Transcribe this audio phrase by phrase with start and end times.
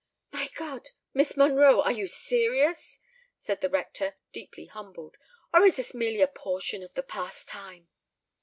[0.31, 0.89] "My God!
[1.13, 2.97] Miss Monroe, are you serious?"
[3.37, 5.15] said the rector, deeply humbled;
[5.53, 7.87] "or is this merely a portion of the pastime?"